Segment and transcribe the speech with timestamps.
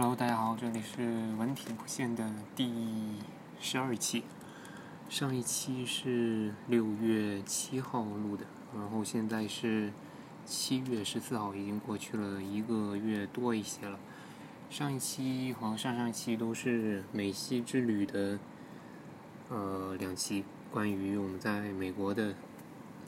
[0.00, 1.00] Hello，大家好，这里是
[1.38, 3.16] 文体不限的第
[3.60, 4.22] 十二期。
[5.08, 8.44] 上一期是六月七号录的，
[8.76, 9.92] 然后现在是
[10.46, 13.98] 七月十四号，已经过去了一个月多一些了。
[14.70, 18.38] 上一期和上上一期都是美西之旅的，
[19.48, 22.36] 呃，两期关于我们在美国的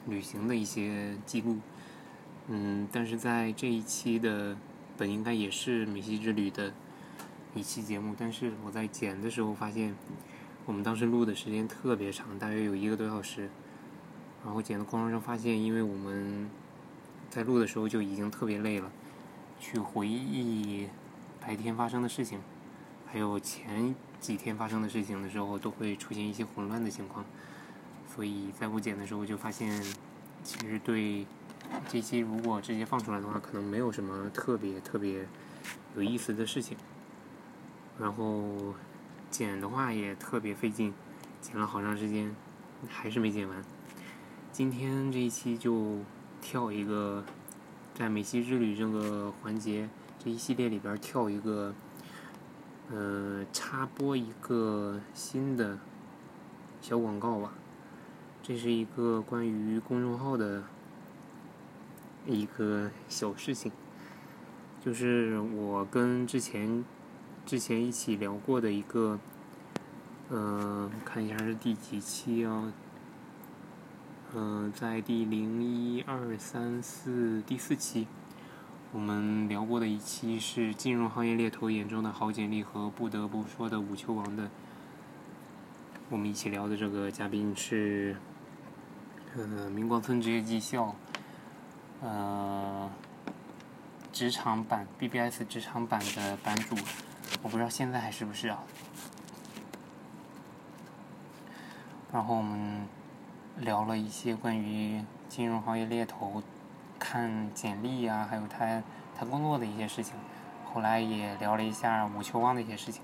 [0.08, 1.58] 旅行的一些记录。
[2.48, 4.56] 嗯，但是在这一期的。
[5.00, 6.74] 本应该也是米西之旅的
[7.54, 9.96] 一期节目，但是我在剪的时候发现，
[10.66, 13.48] 我们当时录的时间特别长，大约有一个多小时。
[14.44, 16.50] 然后剪的过程中发现，因为我们
[17.30, 18.92] 在录的时候就已经特别累了，
[19.58, 20.86] 去回忆
[21.40, 22.38] 白天发生的事情，
[23.06, 27.24] 还有前几天发生的事情的时候，都会出现一些混乱的情况。
[28.14, 29.82] 所以在我剪的时候就发现，
[30.44, 31.24] 其实对。
[31.88, 35.26] 这期如果直接放出来的话，可能没有什么特别特别
[35.96, 36.76] 有意思的事情。
[37.98, 38.74] 然后
[39.28, 40.94] 剪的话也特别费劲，
[41.40, 42.34] 剪了好长时间，
[42.88, 43.64] 还是没剪完。
[44.52, 45.98] 今天这一期就
[46.40, 47.24] 跳一个，
[47.92, 51.74] 在美西之旅这个环节这一系列里边跳一个，
[52.90, 55.78] 呃，插播一个新的
[56.80, 57.52] 小广告吧。
[58.42, 60.62] 这是一个关于公众号的。
[62.32, 63.72] 一个小事情，
[64.84, 66.84] 就是我跟之前
[67.44, 69.18] 之前一起聊过的一个，
[70.30, 72.72] 嗯，看一下是第几期啊？
[74.34, 78.06] 嗯，在第零一二三四第四期，
[78.92, 84.48] 我们聊过的一期是金融行业猎头眼中的好简历和不得不说的五球王的。
[86.08, 88.16] 我们一起聊的这个嘉宾是，
[89.36, 90.94] 嗯，明光村职业技校。
[92.02, 92.90] 呃，
[94.10, 96.74] 职场版 BBS 职场版的版主，
[97.42, 98.58] 我不知道现在还是不是啊。
[102.10, 102.88] 然后我们
[103.58, 106.42] 聊了一些关于金融行业猎头
[106.98, 108.82] 看简历啊，还有他
[109.14, 110.14] 他工作的一些事情。
[110.72, 113.02] 后来也聊了一下五球王的一些事情。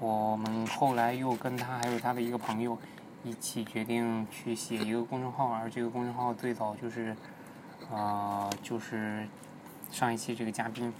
[0.00, 2.76] 我们后来又跟他还有他的一个朋友
[3.22, 7.16] 一起决定去写一个公众号，而这个公众号最早就是。
[7.94, 9.24] 呃，就是
[9.92, 10.92] 上一期这个嘉宾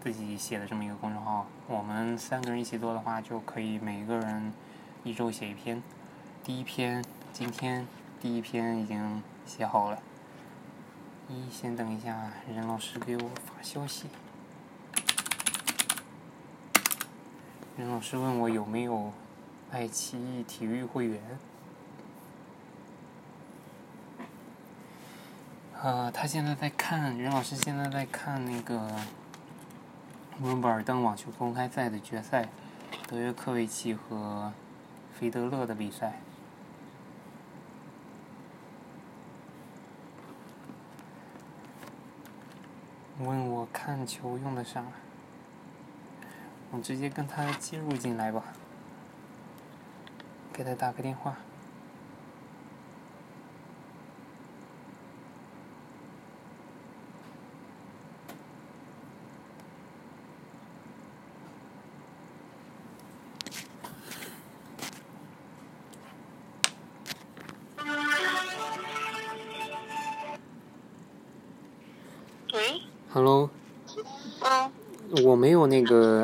[0.00, 4.52] 自己写的这么一个公众号，我们三个人一起做的话，就可以每个人
[5.02, 5.82] 一周写一篇。
[6.44, 7.88] 第一篇今天
[8.20, 9.98] 第一篇已经写好了，
[11.28, 14.06] 一先等一下，任老师给我发消息。
[17.76, 19.12] 任老师问我有没有
[19.72, 21.20] 爱奇艺体育会员。
[25.82, 28.88] 呃，他现在在看任老师现在在看那个
[30.40, 32.48] 温布尔登网球公开赛的决赛，
[33.08, 34.52] 德约科维奇和
[35.12, 36.20] 费德勒的比赛。
[43.18, 44.84] 问我看球用的啥？
[46.70, 48.44] 我直接跟他接入进来吧，
[50.52, 51.38] 给他打个电话。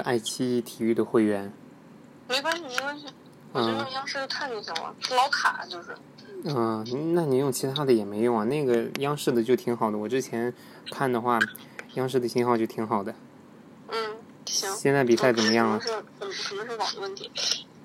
[0.09, 1.53] 爱奇艺体育的会员。
[2.31, 3.07] 没关系，没关系，
[3.53, 5.95] 我就用央视看就行了，老卡就是。
[6.45, 6.83] 嗯，
[7.15, 9.99] 那你用其他的也没用啊，那个央视的就挺好的。
[9.99, 10.51] 我之前
[10.91, 11.39] 看的话，
[11.97, 13.15] 央视的信号就挺好的。
[13.89, 14.75] 嗯，行。
[14.77, 15.79] 现在比赛怎么样了？
[15.79, 17.31] 可能是可能是网的问题。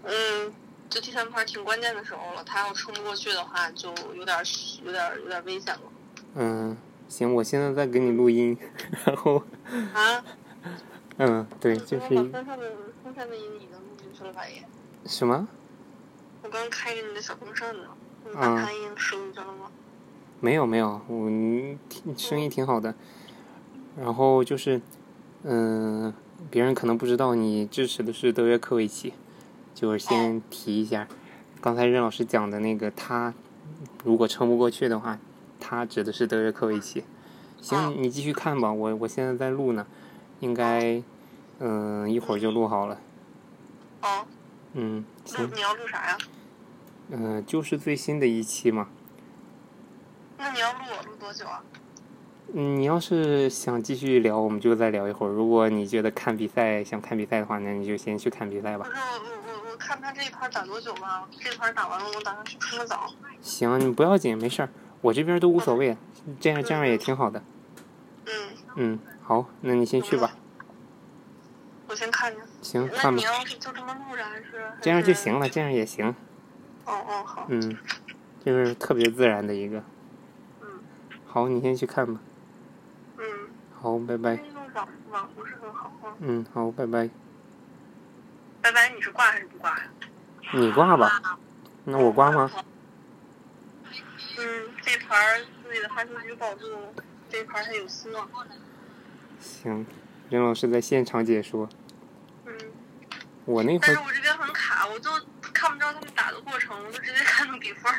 [0.03, 0.53] 嗯，
[0.89, 4.37] 就第三盘挺关键的时候了，他要撑不过去的话，就有点
[4.85, 5.81] 有点有点危险了。
[6.35, 6.77] 嗯。
[7.09, 8.57] 行，我现在在给你录音，
[9.05, 9.43] 然后。
[9.93, 10.23] 啊。
[11.17, 12.17] 嗯，对，就是一。
[12.29, 12.71] 风扇的
[13.03, 14.41] 风扇的音已经录进去了吧？
[14.47, 14.63] 也。
[15.05, 15.47] 什么？
[16.43, 17.83] 我刚开着你的小风扇呢，
[18.25, 19.71] 你把它音收进去了吗？
[20.39, 21.29] 没有没有，我
[21.87, 22.95] 听声音挺好的。
[23.97, 24.81] 然后就是，
[25.43, 26.13] 嗯，
[26.49, 29.13] 别人可能不知道你支持的是德约科维奇，
[29.73, 31.07] 就是先提一下，
[31.61, 33.33] 刚才任老师讲的那个他，
[34.03, 35.19] 如果撑不过去的话。
[35.65, 37.05] 他指的是德约科维奇，
[37.61, 39.87] 行，你继续看吧，我我现在在录呢，
[40.43, 41.01] 应该，
[41.59, 42.99] 嗯，一会儿就录好了。
[44.01, 44.25] 哦。
[44.73, 45.49] 嗯，行。
[45.55, 46.17] 你要录啥呀？
[47.11, 48.89] 嗯，就是最新的一期嘛。
[50.37, 51.63] 那你要录我录多久啊？
[52.53, 55.29] 嗯，你要是想继续聊，我们就再聊一会儿。
[55.29, 58.91] 如果你觉得看比赛想看比赛的话，那你就先去看比赛吧不。
[58.91, 63.07] 是我我我我看他这一盘打多久吧，这一盘打完了，我打算去冲个澡。
[63.41, 64.69] 行，你不要紧，没事儿，
[64.99, 65.95] 我这边都无所谓，
[66.41, 67.39] 这样这样也挺好的。
[67.39, 67.45] 嗯，
[68.75, 70.35] 嗯，好，那你先去吧。
[71.87, 72.41] 我先看着。
[72.61, 74.71] 行，看吧那你，要是就这么录着，还是？
[74.81, 76.07] 这样就行了，这样也行。
[76.85, 77.45] 哦哦好。
[77.49, 77.77] 嗯，
[78.43, 79.83] 就是特别自然的一个。
[80.61, 80.67] 嗯
[81.27, 82.19] 好，你先去看吧。
[83.17, 83.25] 嗯。
[83.79, 84.37] 好，拜拜。
[84.37, 86.15] 那个网网不是很好啊。
[86.19, 87.09] 嗯，好，拜拜。
[88.61, 89.83] 拜拜，你是挂还是不挂呀？
[90.53, 91.37] 你挂吧。
[91.85, 92.49] 那我挂吗？
[94.39, 96.65] 嗯，这盘儿自己的哈士奇保住，
[97.33, 98.29] 这块儿还有希望。
[99.39, 99.83] 行，
[100.29, 101.67] 任老师在现场解说。
[102.45, 102.53] 嗯，
[103.45, 105.09] 我那会儿但是，我这边很卡，我都
[105.51, 107.91] 看不着他们打的过程，我就直接看到比分。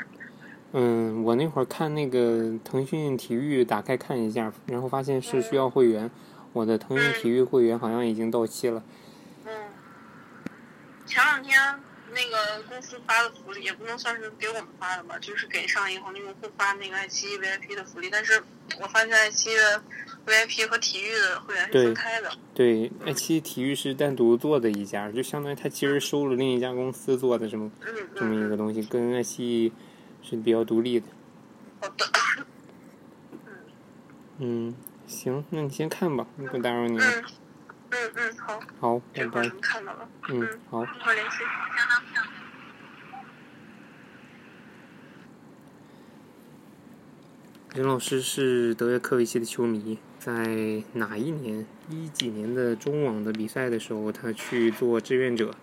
[0.71, 6.09] 嗯，我那会儿看那个腾讯体育，打开看一下，然后发现是需要会员。
[6.53, 8.85] 我的腾讯体育会员好像已经到期了。
[9.47, 9.53] 嗯，
[11.05, 11.61] 前两天
[12.13, 18.09] 那个公司发的福利，也不能算是给我们发的吧，就是给上银行的用户发那个爱奇艺 VIP 的福利。
[18.11, 18.43] 但是
[18.81, 19.83] 我发现爱奇艺的
[20.27, 22.31] VIP 和体育的会员是分开的。
[22.55, 29.73] 对，爱奇艺体育是单独做的一家，就相当于它其实收了另一家公司做的这么嗯这么一个嗯，东西，跟爱奇艺
[30.23, 31.07] 是比较独立的。
[31.81, 32.07] 好的。
[34.39, 34.75] 嗯，
[35.07, 37.05] 行，那你先看吧，不打扰你了。
[37.05, 37.25] 嗯
[37.95, 39.49] 嗯嗯，好，好，拜拜。
[40.29, 40.83] 嗯，好。
[40.83, 41.45] 一会儿联系。
[47.73, 55.55] 任老师是德约科维奇的球迷，在哪一年一几年的中网的比赛的时候，他去做志愿者，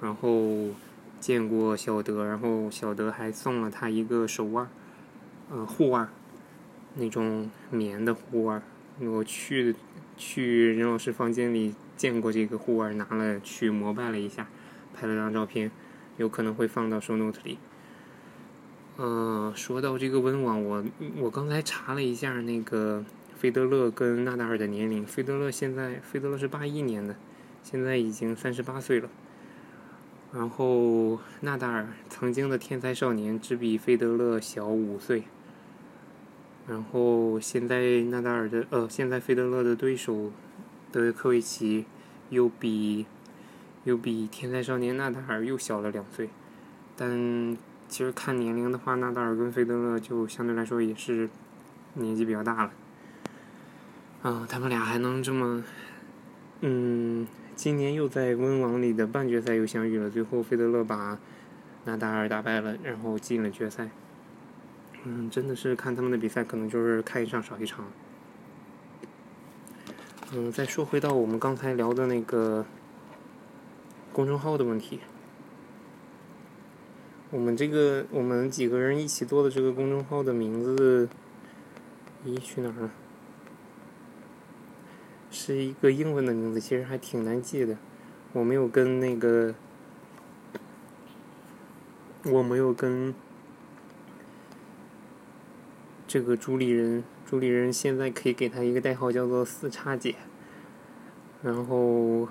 [0.00, 0.70] 然后
[1.18, 4.68] 见过小德，然后小德还送了他一个手腕，
[5.50, 6.08] 呃，护腕，
[6.94, 8.62] 那种棉的护腕。
[9.00, 9.76] 我去
[10.16, 14.48] 去任老师房间里见过这个护腕，拿了去膜拜了一下，
[14.94, 15.70] 拍了张照片，
[16.16, 17.58] 有可能会放到 show note 里。
[18.96, 20.84] 呃，说到这个温网，我
[21.18, 23.04] 我刚才查了一下那个
[23.36, 27.14] 费德勒跟纳达尔的年龄，费德勒现在费德勒是八一年的，
[27.62, 29.10] 现在已经三十八岁了。
[30.32, 35.24] 然后纳达尔曾经的天才少年只比费德勒小五岁。
[36.68, 40.32] 然后现在纳达尔的呃，现在费德勒的对手
[40.90, 41.84] 德约科维奇
[42.30, 43.06] 又比
[43.84, 46.28] 又比天才少年纳达尔又小了两岁，
[46.96, 47.56] 但
[47.88, 51.30] 其实看年龄的话，纳达尔跟费德勒就相对来说也是
[51.94, 52.72] 年纪比较大了。
[54.22, 55.62] 啊，他们俩还能这么，
[56.62, 61.16] 嗯，今年又在温网里的半决赛又相遇了，最后费德勒把
[61.84, 63.88] 纳达尔打败了，然后进了决赛。
[65.04, 67.84] 嗯，真的是看他们的比赛，可能就是看一场少一场。
[70.32, 72.66] 嗯，再说回到我们刚才聊的那个
[74.12, 75.00] 公众号的问题。
[77.30, 81.08] 我们这个我们几个人一起做的这个公众号的名字，
[82.24, 82.90] 咦，去哪儿了？
[85.30, 87.76] 是一个英文的名字，其实还挺难记的。
[88.32, 89.54] 我没有跟那个，
[92.24, 93.14] 我没有跟
[96.16, 100.14] 这个主理人，主理人现在可以给他一个代号叫做四叉姐，
[101.42, 102.26] 然后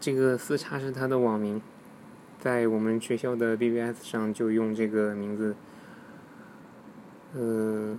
[0.00, 1.62] 这个四叉是他的网名。
[2.40, 5.54] 在我们学校的 BBS 上就用这个名字，
[7.34, 7.96] 呃，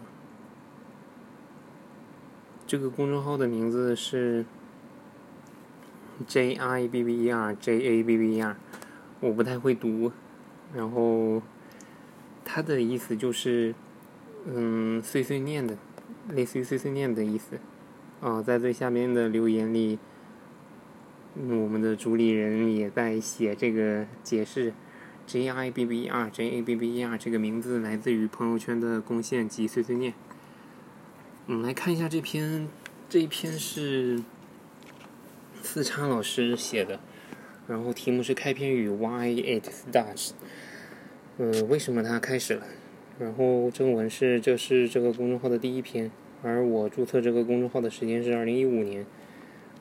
[2.67, 4.45] 这个公众号的名字是
[6.27, 8.57] J I B B E R J A B B E R，
[9.21, 10.11] 我不太会读，
[10.75, 11.41] 然后
[12.43, 13.73] 它的意思就是，
[14.45, 15.77] 嗯，碎碎念的，
[16.29, 17.59] 类似于碎碎念的意思，
[18.21, 19.99] 啊，在最下面的留言里。
[21.35, 24.71] 我们的主理人也在写这个解释
[25.25, 30.13] ，J I B B E R J A B B E R 这个名字来自于朋友圈的贡献及碎碎念。
[31.47, 32.67] 我们来看一下这篇，
[33.09, 34.21] 这一篇是
[35.63, 36.99] 四叉老师写的，
[37.67, 40.33] 然后题目是开篇语 Why it starts，
[41.37, 42.67] 呃，为什么它开始了？
[43.23, 46.11] 然后正文是这是这个公众号的第一篇，
[46.41, 49.05] 而我注册这个公众号的时间是二零一五年。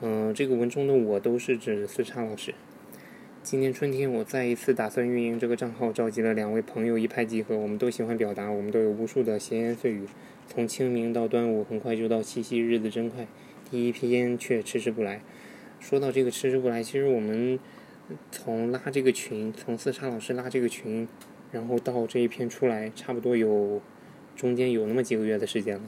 [0.01, 2.55] 嗯、这个文中的我都是指四叉老师。
[3.43, 7.57] 今年春天，我再一次打算运营这个账号，召集了两位朋友一拍即合。
[7.59, 10.03] 我们都喜欢表达，我们都有无数的闲言碎语。
[10.47, 13.27] 从清明到端午，很快就到七夕，日子真快。
[13.69, 15.21] 第一篇却迟迟不来。
[15.81, 17.59] 说到这个迟迟不来，其实我们
[18.31, 21.09] 从拉这个群，从四叉老师拉这个群，
[21.53, 23.81] 然后到这一篇出来，差不多有
[24.35, 25.83] 中间有那么几个月的时间了。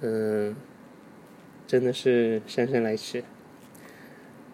[0.00, 0.56] 嗯，
[1.66, 3.22] 真的是姗姗来迟。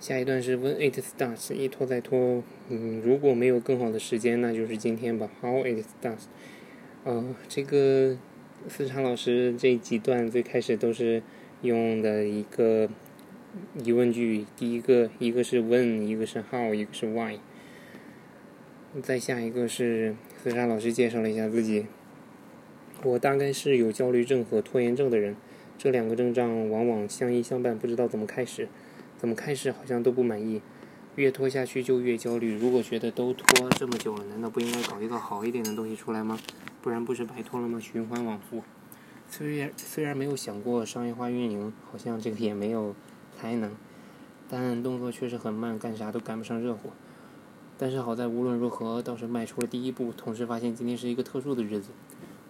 [0.01, 2.43] 下一段是 When it starts，一拖再拖。
[2.69, 5.31] 嗯，如果没有更好的时间，那就是今天吧。
[5.41, 6.25] How it starts。
[7.05, 8.17] 嗯，这个
[8.69, 11.23] 四叉老师这几段最开始都是
[11.63, 12.89] 用的一个
[13.83, 17.39] 疑问句，第一个一个是 When，一个是 How，一个是 Why。
[19.02, 21.87] 再下一个是四叉老师介绍了一下自己。
[23.05, 25.37] 我大概是有焦虑症和拖延症的人，
[25.76, 28.69] 这两个症状往往相依相伴，不知道怎么开始。
[29.17, 30.62] 怎么开始好像都不满意，
[31.17, 32.57] 越拖下去就越焦虑。
[32.57, 36.38] 如果觉得都拖这么久了，难道不应该搞一个好一点的东西出来吗？
[36.81, 37.81] 不然不是白拖了吗？
[37.81, 38.62] 循环往复。
[39.28, 42.95] 虽然虽然没有想过商业化运营，好像这个也没有
[43.37, 43.73] 才能，
[44.49, 46.90] 但动作确实很慢，干啥都赶不上热火。
[47.80, 51.90] 但是好在无论如何倒是迈出了第一步，同时发现今天是一个特殊的日子。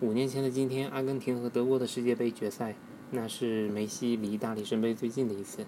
[0.00, 2.74] 五年前的今天，阿根廷和德国的世界杯决赛，
[3.10, 5.66] 那是梅西离大力神杯最近的一次。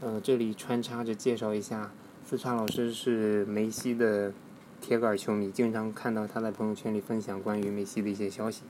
[0.00, 1.92] 呃，这里穿插着介绍一下，
[2.24, 4.32] 四叉老师是梅西的
[4.80, 8.62] 铁杆球迷，经常看到他在朋友圈里分享关于梅西的一些消息。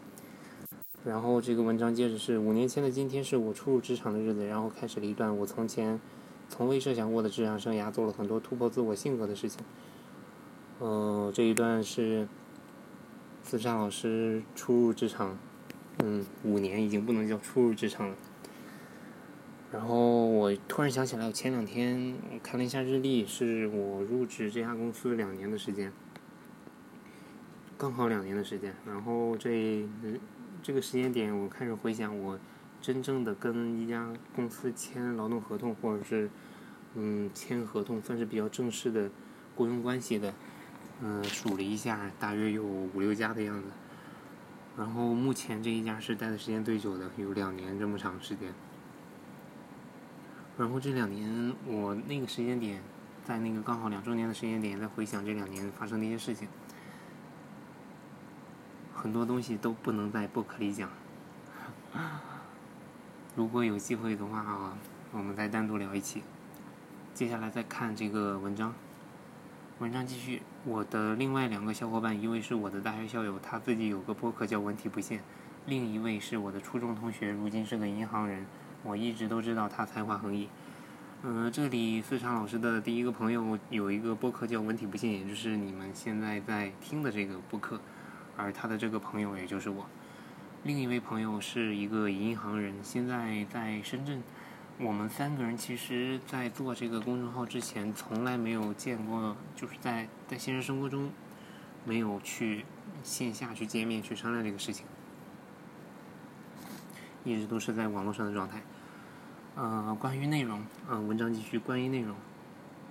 [1.02, 5.98] 然后这个文章接着是五年前的今天是我初入职场的日子，然后开始了一段我从前
[6.50, 9.62] 从未设想过的职场生涯，做了很多突破自我性格的事情。
[10.80, 12.26] 呃，这一段是
[13.42, 15.36] 四叉老师初入职场，
[15.98, 18.16] 嗯，五年已经不能叫初入职场了。
[19.70, 25.92] 然后我突然想起来，我前两天我看了一下日历，是我入职这家公司两年的时间，
[27.76, 28.74] 刚好两年的时间。
[28.86, 29.86] 然后这
[30.62, 32.38] 这个时间点，我开始回想我
[32.80, 36.30] 真正的跟一家公司签劳动合同，或者是
[36.94, 39.10] 嗯签合同，算是比较正式的
[39.54, 40.34] 雇佣关系的，
[41.02, 43.68] 嗯数了一下，大约有五六家的样子。
[44.76, 48.52] 然后目前这一家是待的时间最久的，有两年这么长时间。
[50.56, 52.82] 然后这两年，我那个时间点，
[53.24, 56.48] 在那个刚好两周年的时间点，在回想这两年发生的一些事情，
[58.94, 60.88] 很多东西都不能在博客里讲。
[63.34, 64.76] 如果有机会的话，
[65.12, 66.22] 我们再单独聊一期。
[67.14, 68.74] 接下来再看这个文章，
[69.80, 70.42] 文章继续。
[70.66, 75.18] 我的另外两个小伙伴，一位是我的大学校友，他自己有个博客叫“文体不限”；
[75.64, 78.44] 另一位是我的初中同学，如今是个银行人。
[78.82, 80.50] 我一直都知道他才华横溢。
[81.22, 87.80] 嗯，这里四川老师的第一个朋友有一个播客叫“文体不限”，也就是你们现在在听的这个播客。
[88.36, 89.86] 而他的这个朋友也就是我。
[90.62, 94.22] 另一位朋友是一个银行人，现在在深圳。
[94.82, 101.10] 我们三个人其实，在做这个公众号之前，从来没有见过，就是在在现实生活中
[101.84, 102.64] 没有去
[103.02, 104.86] 线下去见面去商量这个事情。
[107.24, 108.62] 一直都是在网络上的状态。
[109.54, 111.58] 呃，关于内容，呃，文章继续。
[111.58, 112.16] 关于内容，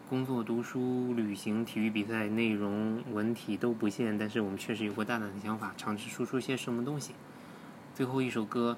[0.08, 4.16] 工作、读书、旅行、体育比赛，内容文体都不限。
[4.16, 7.16] 但是我们确实有过大胆的想法，尝试输出些什么东西。
[7.96, 8.78] 最后一首歌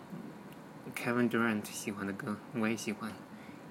[0.96, 3.12] ，Kevin Durant 喜欢的歌，我也喜欢。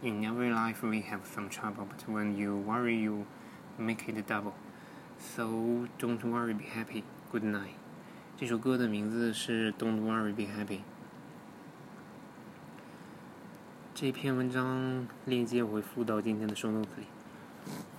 [0.02, 3.26] In every life we have some trouble, but when you worry, you
[3.76, 4.55] make it double.
[5.19, 7.05] So don't worry, be happy.
[7.31, 7.75] Good night.
[8.37, 10.81] 这首歌的名字是 Don't worry, be happy.
[13.95, 17.07] 这篇文章链接我会附到今天的收 notes 里。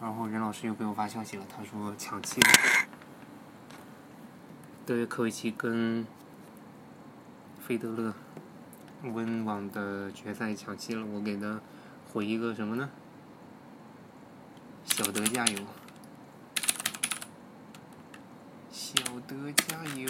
[0.02, 2.48] 然后任老师又给我发消息了，他说抢七了，
[4.84, 6.08] 德约科维奇跟
[7.60, 8.16] 费德勒
[9.04, 11.60] 温网的决赛抢七了，我给他
[12.12, 12.90] 回一个什么呢？
[14.84, 15.60] 小德加油！
[18.72, 20.08] 小德加油！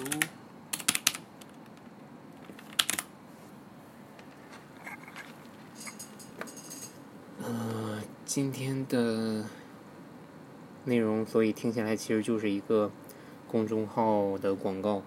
[8.25, 9.45] 今天的
[10.85, 12.91] 内容，所以听起来其实就是一个
[13.47, 15.01] 公众号的广告。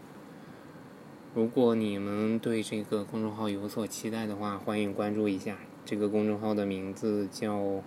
[1.34, 5.58] 如果你们对这个公众号有所期待的话，欢迎关注一下。
[5.84, 7.82] 这个公众号的名字叫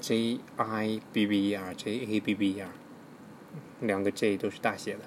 [0.00, 2.70] J I B B E R J A B B E R，
[3.80, 5.00] 两个 J 都是大写的。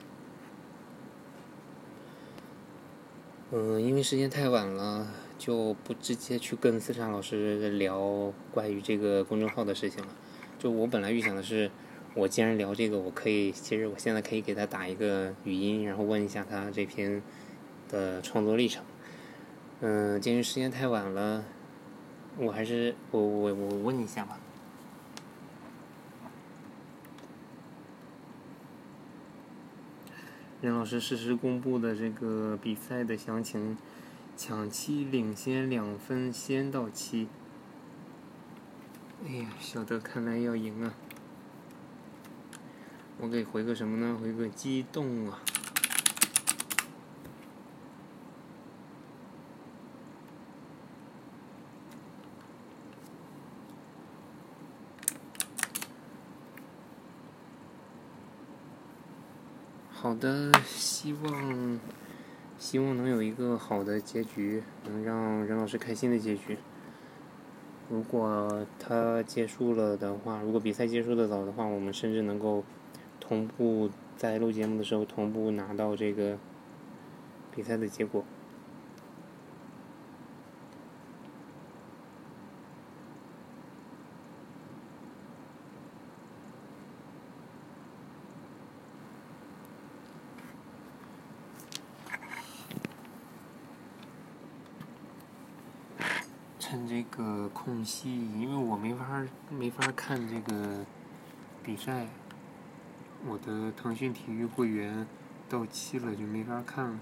[3.52, 5.08] 嗯，因为时间太晚了。
[5.36, 10.08] 就不直接去跟思畅老师聊关于这个公众号的事情了。
[10.58, 11.70] 就我本来预想的是，
[12.16, 17.22] 我既然聊这个，我可以，其实我现在可以给他打一个语音，然后问一下他这篇
[17.90, 18.84] 的创作历程。
[19.82, 21.44] 嗯，鉴于时间太晚了，
[22.38, 24.40] 我还是我我我问一下吧。
[30.62, 33.76] 任老师实时公布的这个比赛的详情，
[34.38, 37.28] 抢七领先两分，先到七。
[39.26, 40.94] 哎呀，小德看来要赢啊！
[43.24, 44.20] 我给回个什么呢？
[44.22, 45.40] 回个激动啊！
[59.90, 61.80] 好的，希望
[62.60, 66.58] 希望能有一个好的结局，能让任老师开心的结局。
[67.90, 72.66] 如果他结束了的话，如果比赛结束的早的话，我们甚至能够
[73.26, 76.38] 同步在录节目的时候同步拿到这个
[77.56, 78.26] 比赛的结果。
[96.60, 100.84] 趁这个空隙，因为我没法没法看这个
[101.64, 102.08] 比赛，
[103.26, 105.08] 我的腾讯体育会员
[105.50, 107.00] 到期了，就没法看了。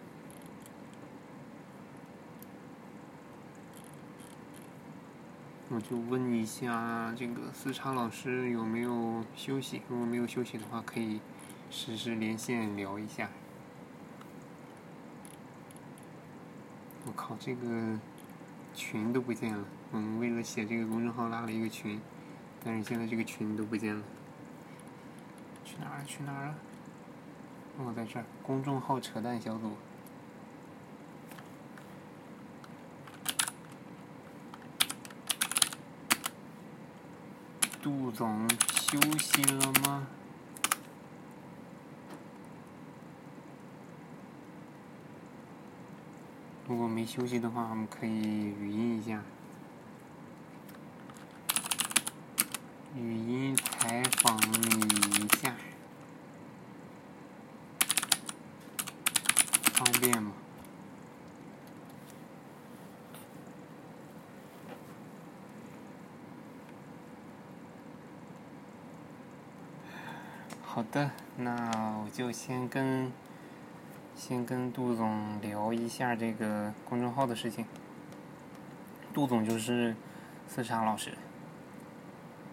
[5.69, 11.19] 我就问一下这个思查老师有没有休息，如果没有休息的话，可以
[11.69, 13.29] 实时连线聊一下。
[17.05, 17.99] 我靠，这个。
[18.73, 21.99] 群都不见了，我们，为了写这个公众号拉了一个群，
[22.63, 24.01] 但是现在这个群都不见了，
[25.81, 26.03] 哪儿？
[26.05, 26.55] 去哪儿了？
[27.79, 29.71] 哦，在这儿，公众号扯淡小组。
[37.81, 40.07] 杜总休息了吗？
[46.67, 49.21] 如果没休息的话，我们可以语音一下，
[52.95, 55.53] 语音采访你一下，
[59.73, 60.31] 方便吗？
[70.63, 73.11] 好的，那我就先跟。
[74.13, 77.65] 先跟杜总聊一下这个公众号的事情。
[79.13, 79.95] 杜总就是
[80.47, 81.17] 四叉老师，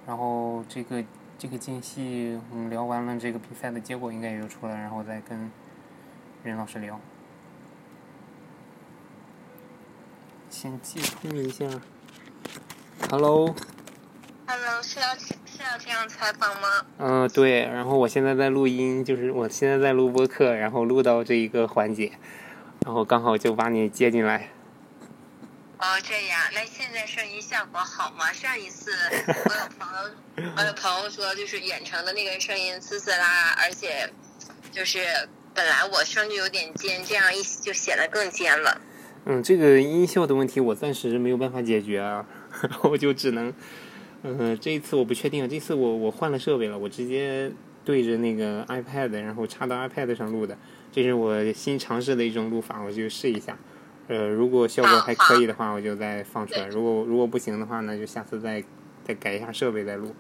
[0.07, 1.05] 然后这个
[1.37, 5.51] 这个间隙我们聊完了，这个比赛的结果应该也就出来，然后再跟
[6.43, 6.99] 任老师聊。
[10.49, 11.67] 先接通一下
[13.11, 13.55] ，Hello。
[14.47, 15.15] Hello，是要
[15.59, 16.69] 是要这样采访吗？
[16.99, 17.63] 嗯，对。
[17.63, 22.13] 然后我现在在录音，就是我现在在录播课，然后录到这一个环节，
[22.85, 24.51] 然后刚好就把你接进来。
[25.79, 26.39] 哦，这样。
[26.55, 28.33] 那现在声音效果好吗？
[28.33, 28.93] 上一次
[29.27, 34.09] 我有朋友，我有朋友说，就是远程的那个声音呲呲啦，而且
[34.71, 35.01] 就是
[35.53, 38.81] 本来我声就有点尖，这样一就显得更尖了。
[39.25, 42.25] 嗯，这个音效的问题我暂时没有办法解决啊，
[42.63, 43.53] 然后我就只能。
[44.23, 47.53] 嗯，这一次我不确定，这次我我换了设备了，我直接
[47.85, 50.59] 对着那个 iPad，然后插到 iPad 上录的，
[50.91, 53.57] 这是我新尝试的一种录法，我就试一下。
[54.09, 58.65] 呃，如果效果还可以的话，我就再放出来；如果如果不行的话呢，就下次再
[59.05, 60.15] 再改一下设备再录。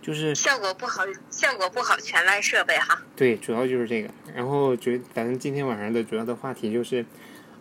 [0.00, 3.02] 就是效果不好，效果不好全赖设备哈。
[3.16, 4.08] 对，主要就是这个。
[4.34, 7.04] 然后觉咱今天晚上的主要的话题就是，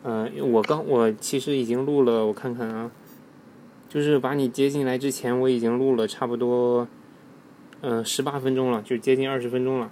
[0.04, 2.92] 呃，我刚我其实已经录了，我看看啊。
[3.90, 6.88] 就是把你接进来之前，我已经录了差不多，
[7.82, 9.90] 嗯，十八分钟了，就接近二十分钟了。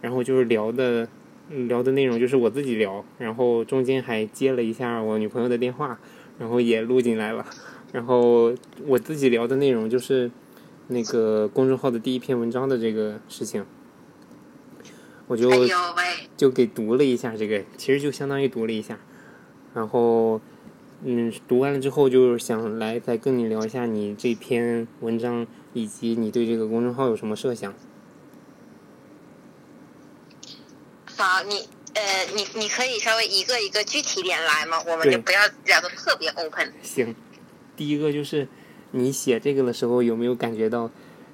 [0.00, 1.08] 然后就是聊的，
[1.48, 5.98] 聊的内容就是我自己聊，然后中间还接了一下我女朋友的电话，
[6.38, 7.46] 然后也录进来了。
[7.92, 8.52] 然后
[8.84, 10.30] 我自己聊的内容就是
[10.88, 13.64] 那个公众号的第一篇文章的这个事情，
[15.28, 15.50] 我就
[16.36, 18.98] 就给读了一下这个，其实就相当于读了一下，
[19.72, 20.40] 然后。
[21.04, 27.74] 嗯，读完了之后，就是想来再跟你聊一下你这篇文章，以及你对这个公众号有什么设想。
[31.04, 32.02] 好，你呃，
[32.34, 34.82] 你你可以稍微一个一个具体点来吗？
[34.86, 36.72] 我们就不要聊的特别 open。
[36.82, 37.14] 行，
[37.76, 38.48] 第一个就是
[38.92, 40.90] 你写这个的时候有没有感觉到，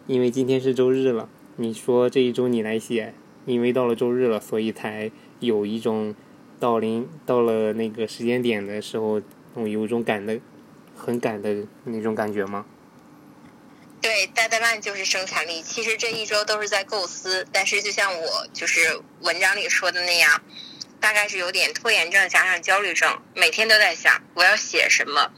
[0.09, 3.15] 因为今天是周日了，你说这一周你来写，
[3.47, 6.15] 因为到了周日了，所以才有一种
[6.59, 9.23] 到临到了那个时间点的时候。
[9.55, 10.39] 我有一种赶的，
[10.97, 12.65] 很赶的那种感觉吗？
[14.01, 15.63] 对，deadline 就是生产力。
[15.63, 20.43] 其实这一周都是在构思，但是就像我就是文章里说的那样，
[20.99, 25.31] 大概是有点拖延症加上焦虑症，每天都在想我要写什么，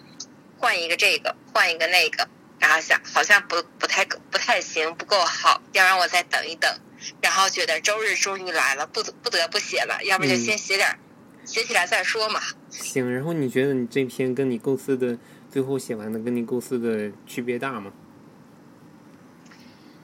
[0.57, 2.27] 换一个这个，换一个那个，
[2.59, 6.81] 然后想好像不不太不太行，不够好，要让我再等一等，
[7.21, 10.99] 然后觉得周日终于来了，不不得不写了，要不就先写点，
[11.45, 12.41] 写起来再说嘛。
[12.81, 15.17] 行，然后你觉得你这篇跟你构思的
[15.51, 17.93] 最后写完的跟你构思的区别大吗？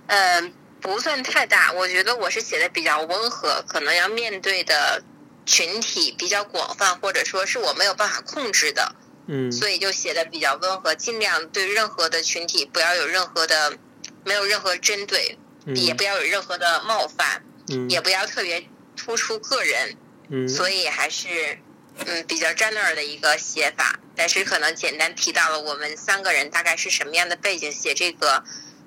[0.07, 1.73] 嗯，不算太大。
[1.73, 5.03] 我觉得我是写的比较温和，可能要面对的
[5.47, 8.95] 群体比较广泛，或者说是我没有办法控制的。
[9.27, 13.79] 嗯，所以就写的比较温和，尽量对任何的群体不要有任何的，
[14.25, 15.39] 没有任何针对，
[15.75, 17.45] 也不要有任何的冒犯，
[17.89, 18.65] 也不要特别
[18.97, 19.97] 突出个人。
[20.29, 21.59] 嗯，所以还是
[22.07, 28.45] 嗯比较站那儿的一个写法，但是可能简单提到了我们三个人大概是什么样的背景，写这个。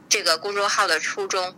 [0.10, 1.56] 这个公众号的初衷，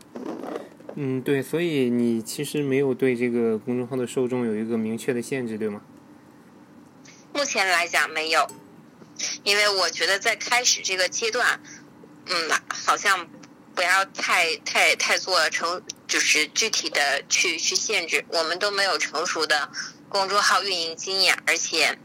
[0.95, 5.81] 嗯，对，所以你其实没有对这个公众号的受众有一个明确的限制，对吗？
[7.33, 8.47] 目前来讲没有，
[9.43, 11.59] 因为我觉得在开始这个阶段，
[12.27, 13.27] 嗯，好像
[13.73, 19.69] 不要太太太做成，就是具体的去去限制，我们都没有成熟的
[20.15, 21.97] 公众号运营经验，而且。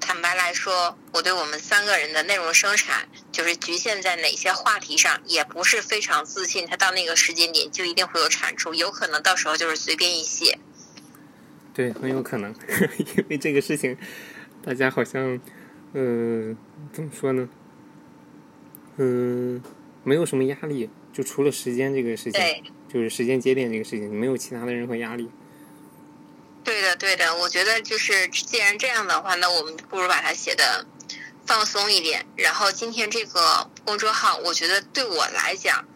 [0.00, 6.66] 坦白来说，我对我们三个人的内容生产，就是局限在哪些话题上，也不是非常自信。
[6.66, 10.58] 他到那个时间点就一定会有产出，有可能到时候就是随便一写。
[11.74, 12.54] 对，很有可能，
[13.18, 13.98] 因为这个事情，
[14.64, 15.38] 大家好像，
[15.92, 16.56] 呃，
[16.90, 17.46] 怎么说呢？
[18.96, 19.62] 嗯，
[20.04, 22.40] 没有什么压力，就除了时间这个事情，
[22.88, 25.28] 就是时间节点这个事情，没有其他的任何压力。
[26.68, 30.84] 对的，对的，我觉得就是既然这样的话，那我们不如把它写的
[31.46, 32.26] 放松一点。
[32.36, 35.86] 然后今天这个公众号，我觉得对我来讲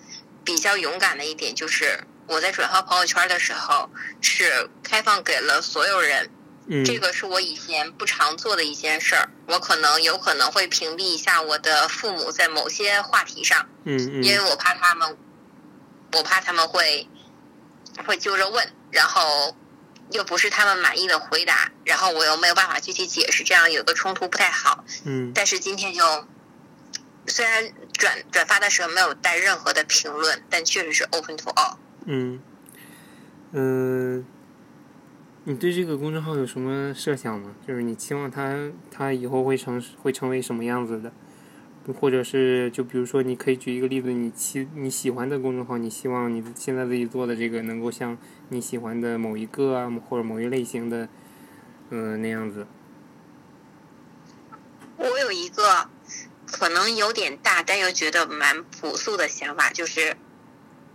[0.43, 3.91] 比较勇敢的一点就是，我在转发朋友圈的时候
[4.23, 6.31] 是开放给了所有人。
[6.69, 9.29] 嗯，这个是我以前不常做的一件事儿。
[9.49, 13.69] 我可能有可能会屏蔽一下我的父母在某些话题上。
[13.85, 15.19] 嗯嗯，因为我怕他们，
[16.13, 17.07] 我怕他们会
[18.07, 19.55] 会揪着问，然后。
[20.11, 24.85] 又不是他们满意的回答，然后我又没有办法具体解释，这样有个冲突不太好。
[25.05, 25.33] 嗯。
[25.35, 26.27] 但是今天就，
[27.27, 31.77] 虽然转转发的时候没有带任何的评论，但确实是 open to all。
[32.07, 32.43] 嗯。
[33.53, 34.27] 嗯。
[35.45, 37.55] 你对这个公众号有什么设想吗？
[37.67, 41.13] 就是你期望它它以后会成会成为什么样子的？
[41.99, 48.17] 或者是就比如说，你可以举一个例子，你喜你喜欢的公众号，你希望你现在自己做的这个能够像
[48.51, 51.09] 你喜欢的某一个啊，或者某一类型的，
[51.91, 52.67] 嗯，那样子。
[54.97, 55.89] 我有一个
[56.47, 60.17] 可能有点大，但又觉得蛮朴素的想法，就是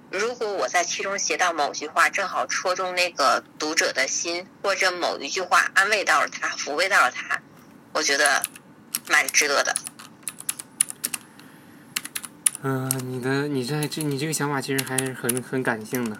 [0.10, 7.41] 如果我在其中写到某句话，正好戳中那个读者的心，或者某一句话安慰到了他，抚慰到了他，
[7.91, 8.41] 我觉得
[9.10, 9.76] 蛮值得的。
[12.63, 16.17] 嗯，你的你这这你这个想法其实还是很很感性的。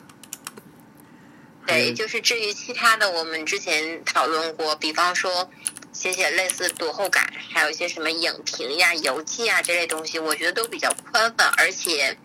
[1.66, 5.50] 对，就是至于其他的，我们之前讨论过，比方说
[5.92, 12.16] 写写类似读后感，还有一些什么影评呀、游记啊这类东西，我觉得都比较宽泛，而且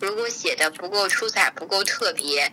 [0.00, 2.52] 如果写的不够出彩、不够特别，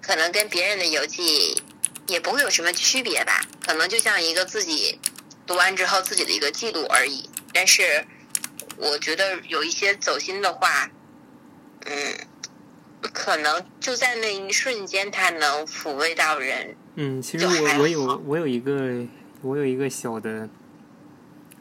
[0.00, 1.60] 可能跟别人的游记
[2.06, 5.00] 也不会有什么区别吧，可能就像一个自己
[5.44, 8.06] 读完之后自己的一个记录而已，但是。
[8.76, 10.90] 我觉得有一些走心的话，
[11.86, 11.94] 嗯，
[13.12, 16.74] 可能就在那一瞬间，它能抚慰到人。
[16.96, 19.06] 嗯，其实我我有我有一个
[19.42, 20.48] 我有一个小的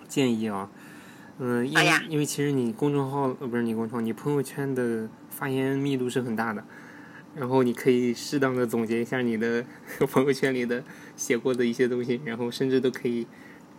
[0.08, 0.70] 建议啊，
[1.40, 6.64] 嗯，因为因为其实你公众号呃不是你公众号，你朋友圈的发言密度是很大的，
[7.36, 9.66] 然后你可以适当的总结一下你的
[10.12, 10.84] 朋友圈里的
[11.16, 13.28] 写过的一些东西，然后甚至都可以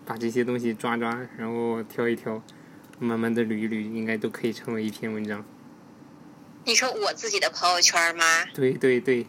[0.05, 2.43] 把这些东西抓抓，然后挑一挑。
[3.05, 5.45] 慢慢的捋一捋，应该都可以成为一篇文章。
[6.65, 8.25] 你说我自己的朋友圈吗？
[8.55, 9.27] 对对对。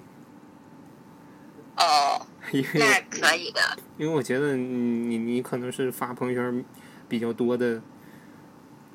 [1.78, 2.26] 哦，
[2.76, 3.60] 那可以的。
[3.98, 6.64] 因为我觉得你你可能是发朋友圈
[7.10, 7.82] 比较多的，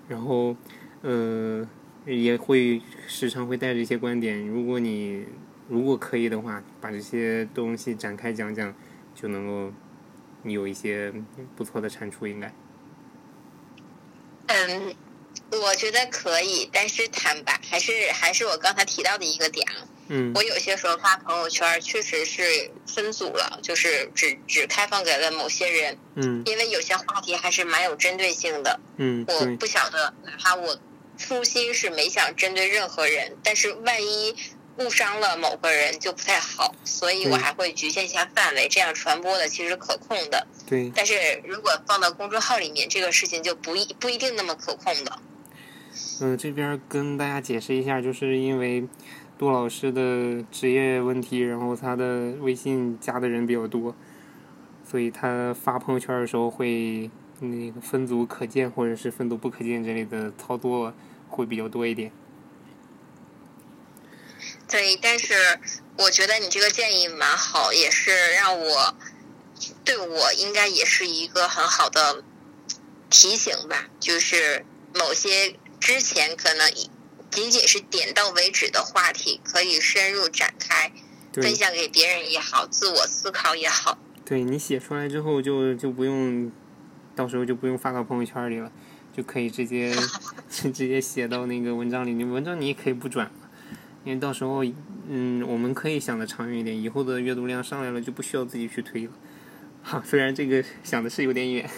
[0.09, 0.57] 然后
[1.03, 1.69] 呃
[2.07, 4.49] 也会时常会带着一些观点。
[4.49, 5.27] 如果你
[5.69, 8.75] 如果可以的话，把这些东西展开讲讲，
[9.15, 9.73] 就能够
[10.45, 11.13] 有一些
[11.55, 12.51] 不错的产出，应该。
[14.53, 14.97] 嗯，
[15.53, 19.87] 我觉得可以，但是坦白还是还是我刚才提到的一个点啊。
[20.09, 20.33] 嗯。
[20.35, 25.99] 我有些时候发朋友圈确实是分组了，就是只只开放给了某些人。
[26.17, 26.43] 嗯。
[26.47, 28.81] 因为有些话题还是蛮有针对性的。
[28.97, 29.25] 嗯。
[29.29, 30.79] 我不晓得，哪怕我
[31.17, 34.35] 初心是没想针对任何人，但是万一
[34.81, 40.47] 误伤了某个人就不太好，所以我还会局限一下范围，这样传播的其实可控的。
[40.67, 40.91] 对。
[40.95, 41.15] 但是
[41.45, 45.19] 如果放到公众号里面，这个事情就不一不一定那么可控的。
[46.23, 48.87] 嗯，这边跟大家解释一下，就是因为
[49.39, 53.95] 杜老师的职业问题，然后他的微信加的人比较多，
[54.85, 60.93] 所以他发朋友圈的时候会那个分组可见或者是分组不可见之类的操作
[61.29, 62.11] 会比较多一点。
[64.71, 65.35] 对，但是
[65.99, 68.95] 我觉得你这个建议蛮好，也是让我
[69.85, 72.23] 对我应该也是一个很好的
[73.11, 73.89] 提醒吧。
[73.99, 76.71] 就是某些之前可能
[77.31, 80.93] 仅仅是点到为止的话题，可以深入展开，
[81.33, 83.99] 分享给别人也好，自我思考也好。
[84.25, 86.53] 对你写出来之后，就就不用
[87.17, 88.71] 到时候就不用发到朋友圈里了，
[89.17, 89.93] 就可以直接
[90.49, 92.15] 直接写到那个文章里。
[92.15, 93.29] 你文章你也可以不转。
[94.05, 94.65] 因为到时候，
[95.09, 99.13] 嗯，我们可以想的长远一点，以后的阅读量上来了，就不需要自己去推了。
[99.83, 101.69] 哈，虽然这个想的是有点远。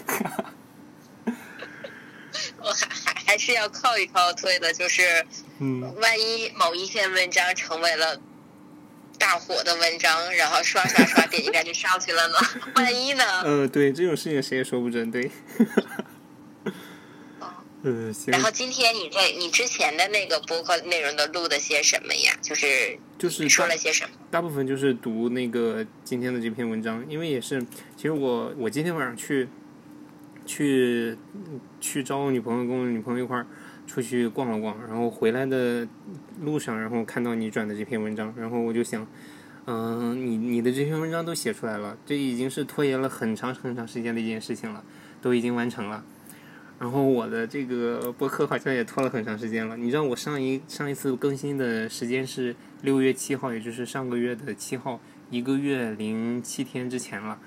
[2.65, 5.03] 我还还还是要靠一靠推的，就是，
[5.59, 8.21] 嗯，万一某一篇文章成为了
[9.19, 12.35] 大火的文章，然后刷刷刷点击量就上去了呢？
[12.77, 13.25] 万一呢？
[13.43, 15.29] 呃，对，这种事情谁也说不准，对。
[17.85, 22.33] 嗯，然后今天你在你之前的那个播客内容都录的些什么呀？
[22.41, 24.11] 就是就是说了些什么？
[24.31, 27.61] 大部分就是读那个今天的这篇文章，因为也是，
[27.97, 29.49] 其实我我今天晚上去
[30.47, 31.19] 去
[31.81, 33.47] 去找我女朋友，跟我女朋友一块儿
[33.85, 35.89] 出去逛了逛，然后回来的
[36.41, 39.05] 路上，然后看到你转的这篇文章，然后我就想，
[39.67, 44.85] 嗯，你你的这篇文章都写出来了，这已经是拖延了很长很长时间的一件事情了，
[45.21, 46.05] 都已经完成了。
[46.83, 49.77] 然后我的这个播客好像也拖了很长时间了。
[49.77, 54.99] 你知道我上一上一次更新的时间是六月七号，也就是上个月的七号，
[55.31, 57.39] 一个月零七天之前了。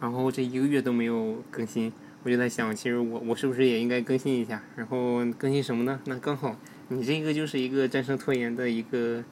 [0.00, 4.62] 然后这一个月都没有更新，我就在想，其实我我是不是也应该更新一下？
[4.76, 6.00] 然后更新什么呢？
[6.06, 9.22] 那刚好你这个就是一个战胜拖延的一个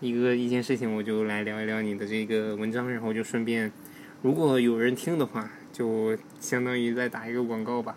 [0.00, 3.72] 一个一件事情，我就来聊一聊你的这个文章，然后就顺便，
[4.20, 7.96] 如果有人听的话，就相当于再打一个广告吧。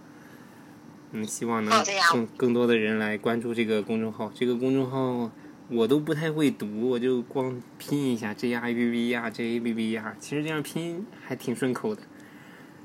[1.12, 4.32] 嗯，希望能更更多的人来关注这个公众号。
[4.34, 5.30] 这个公众号
[5.70, 10.16] 我都不太会读，我就光拼一下 J I B B 呀，J A B B 呀。
[10.20, 12.02] 其实这样拼还挺顺口的。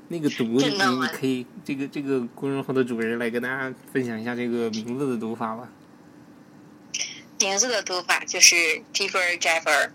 [0.09, 0.77] 那个读你
[1.11, 5.69] 可以，这个这个公众号的主人来跟大家分享一下这个名字的读法吧。
[7.39, 8.55] 名字的读法就是
[8.93, 9.89] Jeffer Jeffer，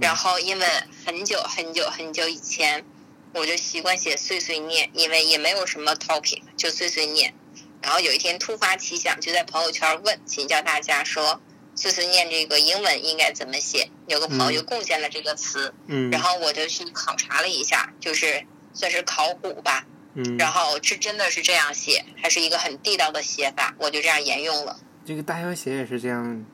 [0.00, 0.66] 然后因为
[1.04, 2.84] 很久很久很久以前，
[3.32, 7.34] 我就习惯写碎碎念，因为也没有什么 topic，就碎碎念。
[7.82, 11.40] 然后有一天突发奇想，就在朋友圈问，请教大家说
[11.76, 13.90] “碎碎念”这个英文应该怎么写？
[14.08, 24.78] 有个朋友就贡献了这个词，嗯，然后我就去考察了一下，就是算是考古吧，嗯，然后是真的是这样写，还是一个很地道的写法，我就这样沿用了。
[25.04, 26.44] 这个大小写也是这样，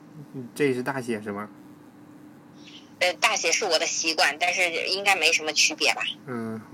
[0.53, 1.49] 这也是大写是吗？
[2.99, 6.01] 呃，大写是我的习惯，但是应该没什么区别吧？
[6.27, 6.72] 嗯，好。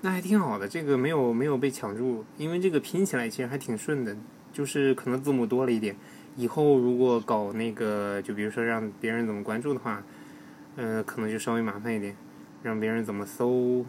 [0.00, 4.16] 那还挺好的，这个没有没有被抢注，因为这个拼起来其实还挺顺的，
[4.52, 5.96] 就是可能字母多了一点。
[6.36, 10.04] 以后如果搞那个，就比如说让别人怎么关注的话，
[10.76, 12.16] 呃，可能就稍微麻烦一点，
[12.62, 13.84] 让别人怎么搜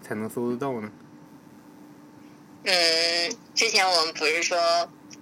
[0.00, 0.92] 才能搜得到呢？
[2.62, 4.56] 嗯，之前我们不是说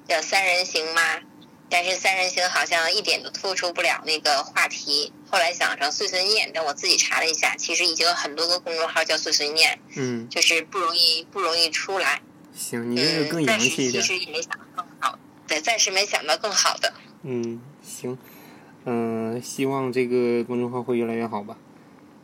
[0.06, 1.00] 叫三人行吗？
[1.68, 5.12] 但是三人行好像一点都突出不了那个话题。
[5.28, 12.22] 后来想成碎碎念，但我自己查了一下，其实已经有很多个公众号叫碎碎念，嗯，就是不容易不容易出来。
[12.54, 14.02] 行，你这个更洋气一点。
[14.02, 16.92] 其实也没想到更好，对，暂时没想到更好的。
[17.22, 18.16] 嗯，行，
[18.84, 21.56] 嗯，希望这个公众号会越来越好吧。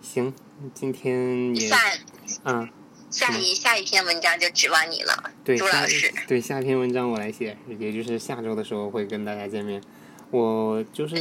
[0.00, 0.32] 行，
[0.72, 1.70] 今天也，
[2.44, 2.68] 嗯。
[3.12, 6.10] 下一下一篇文章就指望你了，朱老师。
[6.26, 9.80] 对，下一篇文章我来写，也就是下周的时候会跟大家见面。
[10.30, 11.14] 我就是，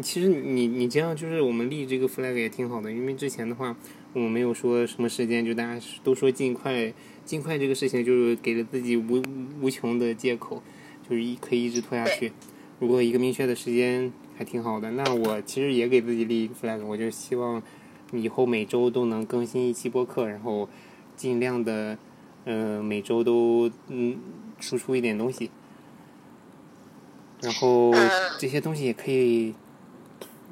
[0.00, 3.76] 其实你你这样就是我们立这个 flag 也挺好的，因为之前的话
[4.12, 9.20] 我们没有说什么时间，就大家都说尽快，尽快这个事情就是给了自己无
[9.60, 10.62] 无穷的借口，
[11.10, 12.32] 就是一可以一直拖下去。
[12.78, 17.60] 如果一个明确的时间还挺好的，那我其实也给自己立一个 flag，我就希望
[18.12, 20.68] 以后每周都能更新一期播客，然后。
[21.22, 21.96] 尽量的，
[22.44, 24.18] 呃，每周都嗯
[24.58, 25.52] 输出一点东西，
[27.40, 27.92] 然后
[28.40, 29.54] 这些东西也可以，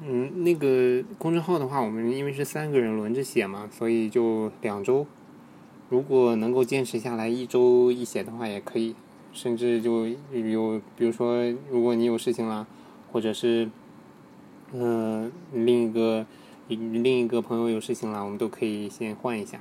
[0.01, 5.05] 嗯，那个公众号的话，我们因为是三个人轮着写嘛，所以就两周。
[5.89, 8.95] 如果能够坚持下来，一周一写的话也可以。
[9.33, 12.65] 甚至就有，比如说，如果你有事情了，
[13.11, 13.69] 或者是，
[14.71, 16.25] 嗯，另一个
[16.69, 19.59] 另一个朋友有事情了，我们都可以先换一下。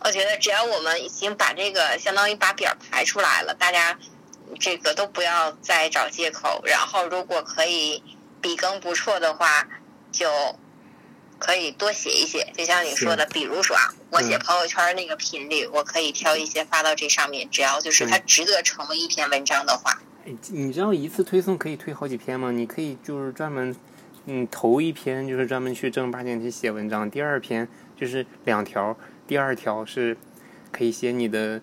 [0.00, 3.98] 我觉得只要我们已经把这个相当于把表排出来了，大家
[4.60, 6.62] 这个都不要再找借口。
[6.66, 8.02] 然后，如果可以
[8.40, 9.66] 笔耕不辍的话，
[10.12, 10.28] 就
[11.38, 12.52] 可以多写一写。
[12.56, 17.48] 就像你说的，比如说啊，我写朋友圈那个频率，我可以挑一些发到这上面。
[17.50, 19.98] 只要就是它值得成为一篇文章的话，
[20.50, 22.50] 你知道一次推送可以推好几篇吗？
[22.50, 23.74] 你可以就是专门
[24.26, 27.66] 嗯，头一篇就是专门去正儿八经去写文章，第二篇
[27.98, 28.96] 就是两条。
[29.26, 30.16] 第二条是，
[30.70, 31.60] 可以写你的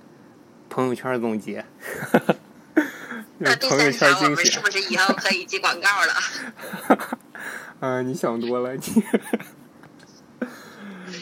[0.70, 1.66] 朋友圈总结。
[3.38, 6.14] 那第三条我们是不是以后可以接广告了？
[7.80, 8.82] 啊， 你想多了，你。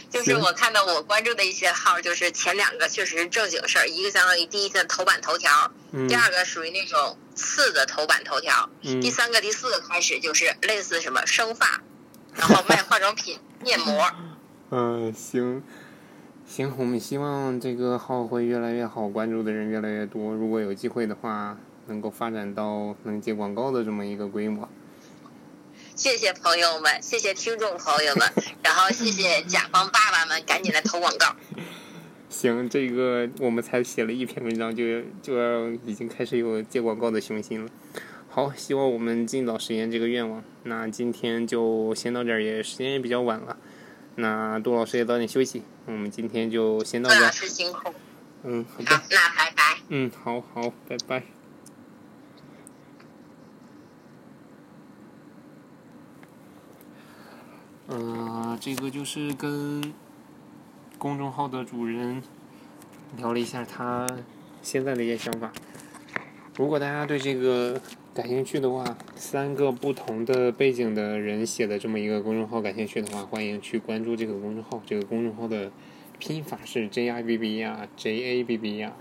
[0.09, 5.71] 就是我看到我关注的一些号，就是前两个确实是正经事儿，一个相当于第一个头版头条，
[6.07, 11.81] 第二个属于那种次的头版头条，第三个、第四个开始就是类似什么生发，
[12.33, 14.11] 然后卖化妆品、面膜。
[14.71, 15.63] 嗯，行。
[16.49, 20.33] 行，我们希望这个号会越来越好，关注的人越来越多。
[20.33, 24.67] 如果有机会的话，能够发展到能接广告的这么一个规模。
[25.95, 28.27] 谢谢朋友们，谢谢听众朋友们，
[28.65, 31.35] 然后谢谢甲方爸爸们，赶紧来投广告。
[32.29, 34.83] 行，这个我们才写了一篇文章，就
[35.21, 37.69] 就要已经开始有接广告的雄心了。
[38.27, 40.43] 好，希望我们尽早实现这个愿望。
[40.63, 43.55] 那今天就先到这儿，也时间也比较晚了。
[44.21, 47.15] 那杜老师也早点休息，我们今天就先到这。
[47.15, 47.93] 杜老师辛苦。
[48.43, 49.01] 嗯，好的。
[49.09, 49.77] 那拜拜。
[49.87, 51.23] 嗯，好好，拜拜。
[57.87, 59.93] 嗯，这个就是跟
[60.97, 62.21] 公众号的主人
[63.15, 64.05] 聊了一下他
[64.61, 65.49] 现在的一些想法。
[66.57, 67.81] 如果大家对这个。
[68.19, 74.83] 感兴趣的话，三个不同的背景的人写的这么一个公众号，感兴趣的话，欢迎去关注这个公众号。
[74.85, 75.71] 这个公众号的
[76.17, 78.91] 拼法是 J I B B 呀，J A B B 呀。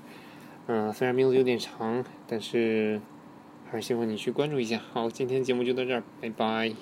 [0.69, 3.01] 嗯，虽然名字有点长，但是
[3.69, 4.81] 还是希望你去关注一下。
[4.93, 6.73] 好，今天节目就到这儿，拜拜。